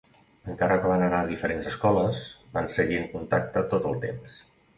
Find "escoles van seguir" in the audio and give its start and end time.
1.73-2.99